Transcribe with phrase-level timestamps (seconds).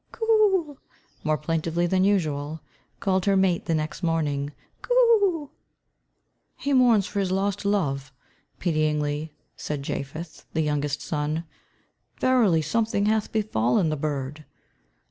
[0.11, 0.77] "Coo o o,"
[1.23, 2.59] more plaintively than usual,
[2.99, 4.51] called her mate the next morning.
[4.81, 5.49] "Co o o o."
[6.57, 8.11] "He mourns for his lost love,"
[8.57, 11.43] pityingly said Japheth, the youngest son.
[12.19, 14.43] "Verily, something hath befallen the bird!"